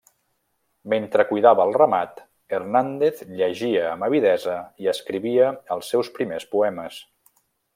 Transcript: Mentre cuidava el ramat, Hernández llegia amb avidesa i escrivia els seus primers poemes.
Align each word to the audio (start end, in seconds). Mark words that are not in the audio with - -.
Mentre 0.93 1.25
cuidava 1.31 1.67
el 1.69 1.73
ramat, 1.77 2.23
Hernández 2.57 3.21
llegia 3.41 3.83
amb 3.91 4.07
avidesa 4.09 4.57
i 4.87 4.91
escrivia 4.95 5.53
els 5.77 5.93
seus 5.95 6.11
primers 6.17 6.49
poemes. 6.57 6.99